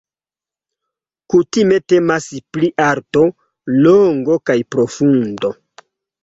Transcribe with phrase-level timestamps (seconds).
[1.33, 3.27] Kutime temas pri alto,
[3.83, 5.55] longo kaj profundo.